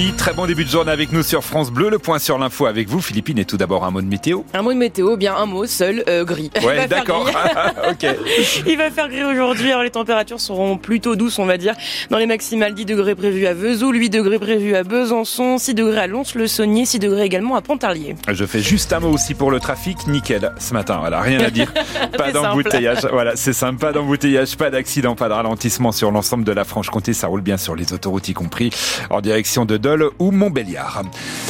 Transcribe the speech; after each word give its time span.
8h30. 0.00 0.16
Très 0.16 0.32
bon 0.32 0.46
début 0.46 0.64
de 0.64 0.70
journée 0.70 0.92
avec 0.92 1.12
nous 1.12 1.22
sur 1.22 1.44
France 1.44 1.70
Bleu. 1.70 1.90
Le 1.90 1.98
point 1.98 2.18
sur 2.18 2.38
l'info 2.38 2.66
avec 2.66 2.88
vous, 2.88 3.00
Philippine. 3.00 3.38
Et 3.38 3.44
tout 3.44 3.56
d'abord 3.56 3.84
un 3.84 3.90
mot 3.90 4.00
de 4.00 4.06
météo. 4.06 4.42
Un 4.54 4.62
mot 4.62 4.72
de 4.72 4.78
météo, 4.78 5.16
bien 5.16 5.34
un 5.34 5.46
mot 5.46 5.66
seul, 5.66 6.04
euh, 6.08 6.24
gris. 6.24 6.50
Ouais, 6.62 6.86
d'accord. 6.86 7.28
ok. 7.90 8.06
Il 8.66 8.76
va 8.76 8.90
faire 8.90 9.08
gris 9.08 9.24
aujourd'hui. 9.24 9.70
Alors 9.70 9.82
les 9.82 9.90
températures 9.90 10.40
seront 10.40 10.76
plutôt 10.78 11.16
douces, 11.16 11.38
on 11.38 11.46
va 11.46 11.56
dire. 11.56 11.74
Dans 12.10 12.18
les 12.18 12.26
maximales, 12.26 12.74
10 12.74 12.84
degrés 12.84 13.14
prévus 13.14 13.46
à 13.46 13.54
Vesoul, 13.54 13.96
8 13.96 14.10
degrés 14.10 14.38
prévus 14.38 14.74
à 14.76 14.84
Besançon, 14.84 15.58
6 15.58 15.74
degrés 15.74 16.00
à 16.00 16.06
Lons-le-Saunier, 16.06 16.84
6 16.84 16.98
degrés 16.98 17.24
également 17.24 17.56
à 17.56 17.62
Pontarlier. 17.62 18.14
Je 18.30 18.44
fais 18.44 18.60
juste 18.60 18.92
un 18.92 19.00
mot 19.00 19.10
aussi 19.10 19.34
pour 19.34 19.50
le 19.50 19.58
trafic. 19.58 20.06
Nickel 20.06 20.52
ce 20.58 20.74
matin. 20.74 20.98
Voilà, 21.00 21.20
rien 21.20 21.40
à 21.40 21.50
dire. 21.50 21.72
pas 22.16 22.30
d'embouteillage. 22.30 23.06
Voilà, 23.10 23.36
c'est 23.36 23.52
simple. 23.52 23.80
Pas 23.80 23.92
d'embouteillage, 23.92 24.56
pas 24.56 24.70
d'accident, 24.70 25.14
pas 25.14 25.28
de 25.28 25.34
ralentissement 25.34 25.92
sur 25.92 26.10
l'ensemble 26.10 26.44
de 26.44 26.52
la 26.52 26.64
Franche-Comté. 26.64 27.14
Ça 27.14 27.26
roule 27.26 27.40
bien 27.40 27.56
sur 27.56 27.74
les 27.74 27.92
autoroutes 27.92 28.28
y 28.28 28.34
compris 28.34 28.70
en 29.08 29.20
direction 29.20 29.64
de 29.64 29.76
Dole 29.76 29.89
ou 30.18 30.30
Montbéliard. 30.30 31.02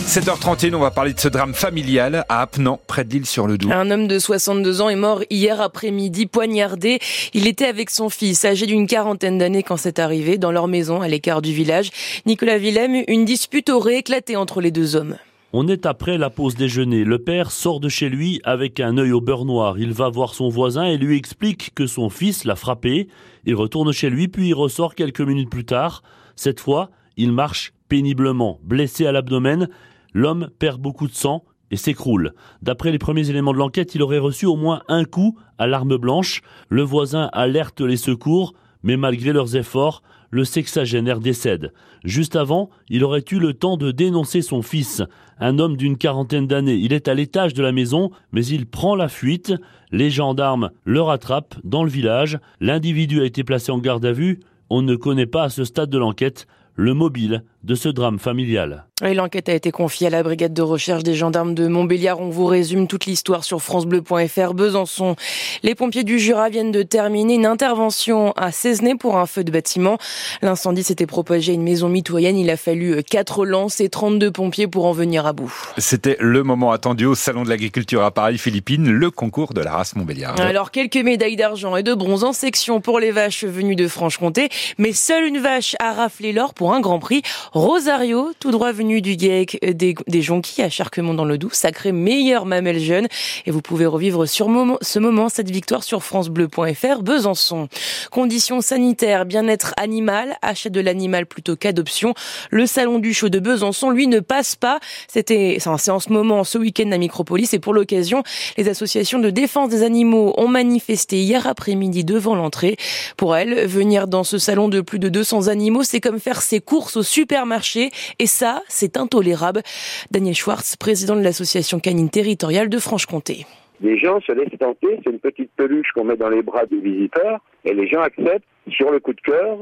7h31, 0.07 0.75
on 0.75 0.81
va 0.81 0.91
parler 0.91 1.13
de 1.13 1.21
ce 1.21 1.29
drame 1.29 1.55
familial 1.55 2.25
à 2.29 2.43
Apnan, 2.43 2.81
près 2.87 3.05
de 3.05 3.13
l'île 3.13 3.27
sur 3.27 3.47
le 3.47 3.59
Doubs. 3.59 3.71
Un 3.71 3.91
homme 3.91 4.09
de 4.09 4.19
62 4.19 4.81
ans 4.81 4.89
est 4.89 4.97
mort 4.97 5.23
hier 5.31 5.61
après-midi, 5.61 6.27
poignardé. 6.27 6.99
Il 7.35 7.47
était 7.47 7.67
avec 7.67 7.91
son 7.91 8.09
fils, 8.09 8.45
âgé 8.45 8.67
d'une 8.67 8.87
quarantaine 8.87 9.39
d'années 9.39 9.63
quand 9.63 9.77
c'est 9.77 9.99
arrivé, 9.99 10.39
dans 10.39 10.53
leur 10.53 10.69
maison 10.69 11.03
à 11.03 11.09
l'écart 11.09 11.43
du 11.43 11.53
village. 11.53 11.91
Nicolas 12.27 12.59
Willem, 12.59 13.05
une 13.09 13.25
dispute 13.25 13.69
aurait 13.69 13.99
éclaté 13.99 14.37
entre 14.37 14.61
les 14.61 14.71
deux 14.71 14.97
hommes. 14.97 15.17
On 15.53 15.67
est 15.67 15.85
après 15.85 16.17
la 16.17 16.31
pause 16.31 16.55
déjeuner. 16.55 17.03
Le 17.03 17.19
père 17.19 17.51
sort 17.51 17.81
de 17.81 17.89
chez 17.89 18.09
lui 18.09 18.41
avec 18.45 18.79
un 18.79 18.97
œil 18.99 19.11
au 19.11 19.21
beurre 19.21 19.45
noir. 19.45 19.79
Il 19.79 19.93
va 19.93 20.09
voir 20.09 20.35
son 20.35 20.49
voisin 20.49 20.85
et 20.85 20.97
lui 20.97 21.17
explique 21.17 21.73
que 21.75 21.89
son 21.89 22.09
fils 22.09 22.45
l'a 22.45 22.55
frappé. 22.55 23.09
Il 23.45 23.57
retourne 23.57 23.93
chez 23.93 24.11
lui 24.11 24.29
puis 24.29 24.49
il 24.49 24.55
ressort 24.55 24.95
quelques 24.95 25.21
minutes 25.21 25.51
plus 25.51 25.65
tard. 25.65 26.03
Cette 26.37 26.61
fois, 26.61 26.91
il 27.17 27.33
marche 27.33 27.73
péniblement. 27.91 28.61
Blessé 28.63 29.05
à 29.05 29.13
l'abdomen, 29.13 29.69
l'homme 30.15 30.49
perd 30.59 30.81
beaucoup 30.81 31.09
de 31.09 31.13
sang 31.13 31.45
et 31.71 31.77
s'écroule. 31.77 32.33
D'après 32.63 32.93
les 32.93 32.99
premiers 32.99 33.29
éléments 33.29 33.53
de 33.53 33.59
l'enquête, 33.59 33.95
il 33.95 34.03
aurait 34.03 34.19
reçu 34.19 34.47
au 34.47 34.57
moins 34.57 34.81
un 34.89 35.05
coup 35.05 35.37
à 35.59 35.67
l'arme 35.67 35.99
blanche. 35.99 36.41
Le 36.71 36.83
voisin 36.83 37.29
alerte 37.33 37.83
les 37.83 37.99
secours, 37.99 38.55
mais 38.83 38.97
malgré 38.97 39.33
leurs 39.33 39.57
efforts, 39.57 40.03
le 40.31 40.45
sexagénaire 40.45 41.19
décède. 41.19 41.73
Juste 42.05 42.37
avant, 42.37 42.71
il 42.89 43.03
aurait 43.03 43.25
eu 43.31 43.41
le 43.41 43.53
temps 43.53 43.77
de 43.77 43.91
dénoncer 43.91 44.41
son 44.41 44.63
fils, 44.63 45.03
un 45.41 45.59
homme 45.59 45.77
d'une 45.77 45.99
quarantaine 45.99 46.47
d'années. 46.47 46.77
Il 46.77 46.93
est 46.93 47.09
à 47.09 47.15
l'étage 47.15 47.55
de 47.55 47.63
la 47.63 47.73
maison, 47.73 48.11
mais 48.31 48.47
il 48.47 48.67
prend 48.67 48.95
la 48.95 49.09
fuite. 49.09 49.53
Les 49.91 50.11
gendarmes 50.11 50.71
le 50.85 51.03
rattrapent 51.03 51.59
dans 51.65 51.83
le 51.83 51.91
village. 51.91 52.39
L'individu 52.61 53.21
a 53.21 53.25
été 53.25 53.43
placé 53.43 53.73
en 53.73 53.79
garde 53.79 54.05
à 54.05 54.13
vue. 54.13 54.39
On 54.71 54.83
ne 54.83 54.95
connaît 54.95 55.27
pas 55.27 55.43
à 55.43 55.49
ce 55.49 55.65
stade 55.65 55.91
de 55.91 55.99
l'enquête 55.99 56.47
le 56.81 56.95
mobile 56.95 57.45
de 57.63 57.75
ce 57.75 57.89
drame 57.89 58.19
familial. 58.19 58.85
L'enquête 59.03 59.49
a 59.49 59.55
été 59.55 59.71
confiée 59.71 60.09
à 60.09 60.11
la 60.11 60.23
brigade 60.23 60.53
de 60.53 60.61
recherche 60.61 61.03
des 61.03 61.15
gendarmes 61.15 61.55
de 61.55 61.69
Montbéliard. 61.69 62.21
On 62.21 62.29
vous 62.29 62.45
résume 62.45 62.87
toute 62.87 63.07
l'histoire 63.07 63.45
sur 63.45 63.63
francebleu.fr. 63.63 64.53
Besançon. 64.53 65.17
Les 65.63 65.75
pompiers 65.75 66.05
du 66.05 66.19
Jura 66.19 66.51
viennent 66.51 66.71
de 66.71 66.83
terminer 66.83 67.35
une 67.35 67.47
intervention 67.47 68.33
à 68.33 68.53
Cesnay 68.53 68.97
pour 68.97 69.17
un 69.17 69.25
feu 69.25 69.43
de 69.43 69.51
bâtiment. 69.51 69.97
L'incendie 70.43 70.83
s'était 70.83 71.07
propagé 71.07 71.53
à 71.53 71.55
une 71.55 71.63
maison 71.63 71.89
mitoyenne. 71.89 72.37
Il 72.37 72.51
a 72.51 72.59
fallu 72.59 73.03
4 73.03 73.47
lances 73.47 73.81
et 73.81 73.89
32 73.89 74.31
pompiers 74.31 74.67
pour 74.67 74.85
en 74.85 74.93
venir 74.93 75.25
à 75.25 75.33
bout. 75.33 75.53
C'était 75.79 76.19
le 76.21 76.43
moment 76.43 76.71
attendu 76.71 77.07
au 77.07 77.15
Salon 77.15 77.45
de 77.45 77.49
l'agriculture 77.49 78.03
à 78.03 78.11
Paris, 78.11 78.37
Philippines, 78.37 78.91
le 78.91 79.11
concours 79.11 79.55
de 79.55 79.63
la 79.63 79.73
race 79.73 79.97
Montbéliard. 79.97 80.39
Alors, 80.41 80.71
quelques 80.71 80.97
médailles 80.97 81.37
d'argent 81.37 81.75
et 81.77 81.83
de 81.83 81.95
bronze 81.95 82.25
en 82.25 82.35
section 82.35 82.83
pour 82.83 83.01
les 83.01 83.13
vaches 83.13 83.45
venues 83.45 83.77
de 83.77 83.89
Franche-Comté, 83.89 84.51
mais 84.77 84.93
seule 84.93 85.25
une 85.25 85.39
vache 85.39 85.75
a 85.79 85.95
raflé 85.95 86.33
l'or 86.33 86.53
pour 86.53 86.75
un 86.75 86.81
grand 86.81 86.99
prix. 86.99 87.23
Rosario, 87.53 88.31
tout 88.39 88.53
droit 88.53 88.71
venu 88.71 89.03
du 89.03 89.19
GIEC 89.19 89.59
des, 89.75 89.97
des 90.07 90.23
Jonquilles 90.23 90.63
à 90.63 90.71
Charquemont 90.71 91.15
dans 91.15 91.25
le 91.25 91.37
Doubs, 91.37 91.53
sacré 91.53 91.91
meilleure 91.91 92.47
mamelle 92.47 92.79
jeune. 92.79 93.09
Et 93.45 93.51
vous 93.51 93.61
pouvez 93.61 93.87
revivre 93.87 94.29
sur 94.29 94.47
ce 94.81 94.99
moment, 95.01 95.29
cette 95.29 95.51
victoire 95.51 95.83
sur 95.83 96.05
francebleu.fr, 96.05 97.03
Besançon. 97.03 97.69
Conditions 98.13 98.61
sanitaires, 98.61 99.27
bien-être 99.27 99.75
animal, 99.77 100.37
achat 100.43 100.71
de 100.71 100.81
l'animal 100.81 101.27
plutôt 101.27 101.57
qu'adoption. 101.57 102.15
Le 102.51 102.67
salon 102.67 103.01
du 103.01 103.13
show 103.13 103.29
de 103.29 103.41
Besançon, 103.41 103.91
lui, 103.91 104.07
ne 104.07 104.21
passe 104.21 104.55
pas. 104.55 104.79
C'était, 105.09 105.57
c'est 105.59 105.91
en 105.91 105.99
ce 105.99 106.13
moment, 106.13 106.45
ce 106.45 106.57
week-end 106.57 106.93
à 106.93 106.99
Micropolis. 106.99 107.53
Et 107.53 107.59
pour 107.59 107.75
l'occasion, 107.75 108.23
les 108.59 108.69
associations 108.69 109.19
de 109.19 109.31
défense 109.31 109.71
des 109.71 109.83
animaux 109.83 110.35
ont 110.37 110.49
manifesté 110.49 111.19
hier 111.21 111.49
après-midi 111.49 112.05
devant 112.05 112.37
l'entrée. 112.37 112.77
Pour 113.17 113.35
elles, 113.35 113.67
venir 113.67 114.07
dans 114.07 114.23
ce 114.23 114.39
salon 114.39 114.69
de 114.69 114.81
plus 114.81 115.01
de 115.01 115.09
200 115.09 115.49
animaux, 115.49 115.83
c'est 115.83 116.01
comme 116.01 116.21
faire 116.21 116.43
ses 116.43 116.61
courses 116.61 116.97
au 116.97 117.03
supermarché. 117.41 117.91
Et 118.19 118.27
ça, 118.27 118.63
c'est 118.69 118.97
intolérable. 118.97 119.63
Daniel 120.11 120.35
Schwartz, 120.35 120.77
président 120.77 121.17
de 121.17 121.23
l'association 121.23 121.81
canine 121.81 122.11
territoriale 122.11 122.69
de 122.69 122.79
Franche-Comté. 122.79 123.47
Les 123.81 123.99
gens 123.99 124.21
se 124.21 124.33
laissent 124.33 124.59
tenter, 124.59 125.01
c'est 125.03 125.11
une 125.11 125.19
petite 125.19 125.51
peluche 125.57 125.91
qu'on 125.95 126.05
met 126.05 126.17
dans 126.17 126.29
les 126.29 126.43
bras 126.43 126.67
des 126.67 126.81
visiteurs, 126.81 127.41
et 127.65 127.73
les 127.73 127.89
gens 127.89 128.03
acceptent, 128.03 128.45
sur 128.69 128.91
le 128.91 129.01
coup 129.01 129.15
de 129.15 129.21
cœur, 129.23 129.57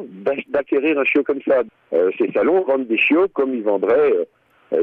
d'acquérir 0.48 0.98
un 0.98 1.04
chiot 1.04 1.22
comme 1.22 1.40
ça. 1.46 1.62
Euh, 1.92 2.10
ces 2.18 2.32
salons 2.32 2.64
vendent 2.64 2.88
des 2.88 2.98
chiots 2.98 3.28
comme 3.32 3.54
ils 3.54 3.62
vendraient 3.62 4.12
euh, 4.12 4.24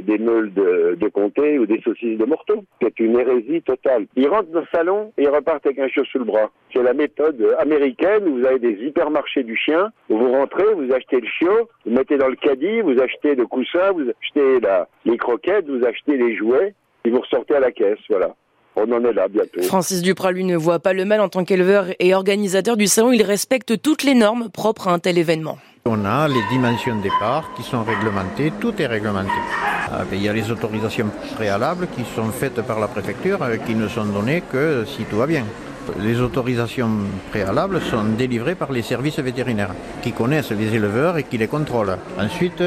des 0.02 0.18
meules 0.18 0.54
de, 0.54 0.98
de, 1.00 1.08
comté 1.10 1.60
ou 1.60 1.66
des 1.66 1.80
saucisses 1.82 2.18
de 2.18 2.26
morteau. 2.26 2.64
C'est 2.82 3.00
une 3.00 3.20
hérésie 3.20 3.62
totale. 3.62 4.06
Ils 4.16 4.28
rentrent 4.28 4.52
dans 4.52 4.62
le 4.62 4.68
salon 4.74 5.12
et 5.18 5.24
ils 5.24 5.30
repartent 5.30 5.66
avec 5.66 5.80
un 5.80 5.88
chiot 5.88 6.06
sous 6.06 6.20
le 6.20 6.26
bras. 6.26 6.50
C'est 6.74 6.84
la 6.84 6.94
méthode 6.94 7.42
américaine 7.60 8.28
où 8.28 8.40
vous 8.40 8.46
avez 8.46 8.60
des 8.60 8.74
hypermarchés 8.86 9.44
du 9.44 9.56
chien, 9.56 9.92
où 10.10 10.18
vous 10.18 10.32
rentrez, 10.32 10.74
vous 10.74 10.92
achetez 10.94 11.22
le 11.22 11.28
chiot, 11.28 11.70
vous 11.86 11.92
mettez 11.92 12.18
dans 12.18 12.28
le 12.28 12.36
caddie, 12.36 12.82
vous 12.82 13.00
achetez 13.00 13.36
le 13.36 13.46
coussin, 13.46 13.92
vous 13.92 14.10
achetez 14.10 14.60
la, 14.60 14.88
les 15.06 15.18
croquettes, 15.18 15.68
vous 15.68 15.86
achetez 15.86 16.18
les 16.18 16.36
jouets, 16.36 16.74
et 17.06 17.10
vous 17.10 17.22
ressortez 17.22 17.56
à 17.56 17.60
la 17.60 17.72
caisse, 17.72 18.00
voilà. 18.10 18.36
On 18.78 18.92
en 18.92 19.06
est 19.06 19.14
là 19.14 19.30
bientôt. 19.30 19.62
Francis 19.62 20.02
Duprat, 20.02 20.34
lui, 20.34 20.44
ne 20.44 20.58
voit 20.58 20.80
pas 20.80 20.92
le 20.92 21.06
mal 21.06 21.22
en 21.22 21.30
tant 21.30 21.46
qu'éleveur 21.46 21.86
et 22.00 22.14
organisateur 22.14 22.76
du 22.76 22.88
salon. 22.88 23.14
Il 23.14 23.24
respecte 23.24 23.82
toutes 23.82 24.04
les 24.04 24.16
normes 24.16 24.50
propres 24.50 24.90
à 24.90 24.92
un 24.92 25.00
tel 25.00 25.18
événement. 25.18 25.58
On 25.88 26.04
a 26.04 26.28
les 26.28 26.42
dimensions 26.50 26.96
de 26.96 27.04
départ 27.04 27.52
qui 27.56 27.62
sont 27.62 27.84
réglementées, 27.84 28.52
tout 28.60 28.74
est 28.82 28.88
réglementé. 28.88 29.30
Ah, 29.92 30.02
il 30.12 30.20
y 30.20 30.28
a 30.28 30.34
les 30.34 30.50
autorisations 30.50 31.12
préalables 31.36 31.88
qui 31.96 32.04
sont 32.16 32.32
faites 32.32 32.60
par 32.64 32.80
la 32.80 32.88
préfecture, 32.88 33.38
euh, 33.44 33.58
qui 33.58 33.76
ne 33.76 33.88
sont 33.88 34.06
données 34.06 34.42
que 34.52 34.84
si 34.86 35.04
tout 35.04 35.18
va 35.18 35.28
bien. 35.28 35.44
Les 36.00 36.20
autorisations 36.20 36.90
préalables 37.30 37.80
sont 37.82 38.04
délivrées 38.18 38.56
par 38.56 38.72
les 38.72 38.82
services 38.82 39.20
vétérinaires, 39.20 39.76
qui 40.02 40.12
connaissent 40.12 40.50
les 40.50 40.74
éleveurs 40.74 41.20
et 41.20 41.24
qui 41.24 41.38
les 41.38 41.48
contrôlent. 41.48 42.00
Ensuite, 42.20 42.64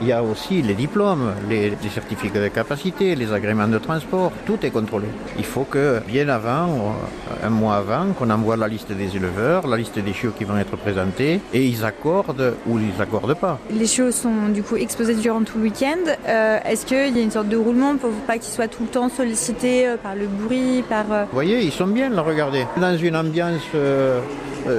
il 0.00 0.08
y 0.08 0.12
a 0.12 0.22
aussi 0.22 0.62
les 0.62 0.74
diplômes, 0.74 1.32
les, 1.48 1.70
les, 1.70 1.88
certificats 1.88 2.40
de 2.40 2.48
capacité, 2.48 3.14
les 3.14 3.32
agréments 3.32 3.68
de 3.68 3.78
transport, 3.78 4.32
tout 4.46 4.58
est 4.62 4.70
contrôlé. 4.70 5.06
Il 5.38 5.44
faut 5.44 5.64
que 5.64 6.00
bien 6.06 6.28
avant, 6.28 6.66
euh, 6.66 7.46
un 7.46 7.50
mois 7.50 7.76
avant, 7.76 8.12
qu'on 8.16 8.30
envoie 8.30 8.56
la 8.56 8.68
liste 8.68 8.92
des 8.92 9.16
éleveurs, 9.16 9.66
la 9.66 9.76
liste 9.76 9.98
des 9.98 10.12
chiots 10.12 10.32
qui 10.36 10.44
vont 10.44 10.56
être 10.56 10.76
présentés, 10.76 11.40
et 11.52 11.66
ils 11.66 11.84
accordent 11.84 12.54
ou 12.66 12.78
ils 12.78 13.00
accordent 13.00 13.34
pas. 13.34 13.58
Les 13.70 13.86
chiots 13.86 14.12
sont 14.12 14.48
du 14.54 14.62
coup 14.62 14.76
exposés 14.76 15.14
durant 15.14 15.42
tout 15.42 15.58
le 15.58 15.64
week-end. 15.64 16.04
Euh, 16.28 16.58
Est-ce 16.64 16.86
qu'il 16.86 17.16
y 17.16 17.20
a 17.20 17.22
une 17.22 17.30
sorte 17.30 17.48
de 17.48 17.56
roulement 17.56 17.96
pour 17.96 18.10
pas 18.26 18.34
qu'ils 18.34 18.52
soient 18.52 18.68
tout 18.68 18.82
le 18.82 18.88
temps 18.88 19.08
sollicités 19.08 19.88
euh, 19.88 19.96
par 19.96 20.14
le 20.14 20.26
bruit, 20.26 20.84
par... 20.88 21.04
Vous 21.06 21.32
voyez, 21.32 21.60
ils 21.60 21.72
sont 21.72 21.86
bien, 21.86 22.08
là, 22.08 22.22
regardez. 22.22 22.66
Dans 22.76 22.96
une 22.96 23.16
ambiance... 23.16 23.62
Euh, 23.74 24.20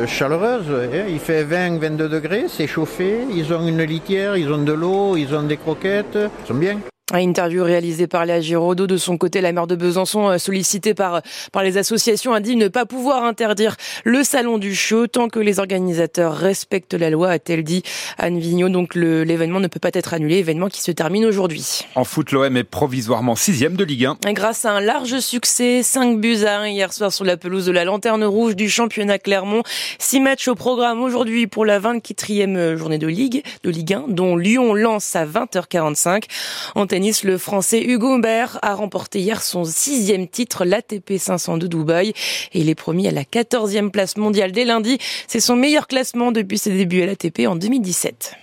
chaleureuse. 0.08 0.90
Il 1.10 1.20
fait 1.20 1.44
20-22 1.44 2.08
degrés, 2.08 2.46
c'est 2.48 2.68
chauffé. 2.68 3.26
Ils 3.34 3.54
ont 3.54 3.68
une 3.68 3.84
litière, 3.84 4.38
ils 4.38 4.52
ont 4.52 4.64
de 4.64 4.74
l'eau, 4.74 5.16
ils 5.18 5.34
ont 5.36 5.44
des 5.44 5.58
croquettes. 5.58 6.18
Ils 6.44 6.48
sont 6.48 6.54
bien. 6.54 6.80
Interview 7.14 7.64
réalisée 7.64 8.08
par 8.08 8.25
Léa 8.25 8.42
Giraudot. 8.42 8.88
De 8.88 8.97
son 8.97 9.18
côté, 9.18 9.42
la 9.42 9.52
maire 9.52 9.68
de 9.68 9.75
Besançon, 9.75 10.38
sollicitée 10.38 10.94
par, 10.94 11.22
par 11.52 11.64
les 11.64 11.78
associations, 11.78 12.34
a 12.34 12.40
dit 12.40 12.56
ne 12.56 12.68
pas 12.68 12.86
pouvoir 12.86 13.24
interdire 13.24 13.75
le 14.03 14.24
salon 14.24 14.58
du 14.58 14.75
show 14.75 15.08
tant 15.08 15.28
que 15.28 15.40
les 15.40 15.59
organisateurs 15.59 16.36
respectent 16.36 16.94
la 16.94 17.09
loi, 17.09 17.30
a-t-elle 17.31 17.64
dit 17.64 17.84
Anne 18.18 18.40
Vigneault. 18.40 18.69
Donc 18.69 18.96
l'événement 18.96 19.59
ne 19.59 19.68
peut 19.68 19.80
pas 19.80 19.90
être 19.94 20.14
annulé, 20.14 20.38
événement 20.38 20.68
qui 20.68 20.81
se 20.81 20.92
termine 20.92 21.25
aujourd'hui. 21.25 21.81
En 21.96 22.04
foot, 22.04 22.31
l'OM 22.31 22.56
est 22.57 22.63
provisoirement 22.63 23.36
sixième 23.36 23.75
de 23.75 23.84
Ligue 23.84 24.06
1. 24.06 24.18
Grâce 24.34 24.66
à 24.66 24.72
un 24.72 24.81
large 24.81 25.19
succès, 25.19 25.81
5 25.84 26.19
buts 26.19 26.44
à 26.45 26.60
1 26.60 26.68
hier 26.69 26.94
soir 26.94 27.12
sur 27.12 27.25
la 27.25 27.38
pelouse 27.38 27.66
de 27.66 27.72
la 27.72 27.86
Lanterne 27.86 28.24
Rouge 28.24 28.56
du 28.56 28.69
championnat 28.69 29.19
Clermont. 29.19 29.63
Six 29.98 30.19
matchs 30.19 30.48
au 30.48 30.56
programme 30.56 31.01
aujourd'hui 31.01 31.48
pour 31.48 31.66
la 31.66 31.80
24e 31.80 32.75
journée 32.75 32.98
de 32.98 33.07
Ligue, 33.07 33.44
de 33.63 33.69
Ligue 33.69 33.94
1, 33.94 34.06
dont 34.10 34.36
Lyon 34.36 34.74
lance 34.74 35.16
à 35.16 35.25
20h45. 35.25 36.24
En 36.75 36.86
le 37.24 37.38
français 37.38 37.81
Hugo 37.81 38.13
Humbert 38.13 38.60
a 38.62 38.75
remporté 38.75 39.19
hier 39.19 39.42
son 39.42 39.63
sixième 39.63 40.28
titre, 40.28 40.66
l'ATP 40.66 41.18
500 41.18 41.57
de 41.57 41.68
Dubaï. 41.68 42.10
Et 42.54 42.60
il 42.60 42.69
est 42.69 42.75
promis 42.75 43.07
à 43.07 43.12
la 43.12 43.24
14e 43.24 43.90
place 43.90 44.18
mondiale 44.18 44.51
dès 44.51 44.66
lundi. 44.66 44.98
C'est 45.28 45.40
son 45.40 45.56
meilleur 45.56 45.88
classement 45.88 46.31
depuis 46.31 46.57
ses 46.57 46.72
débuts 46.72 47.01
à 47.01 47.06
l'ATP 47.06 47.48
en 47.48 47.56
2017. 47.56 48.36